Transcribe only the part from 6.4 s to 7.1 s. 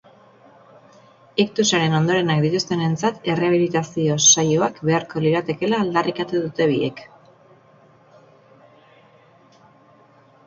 dute biek.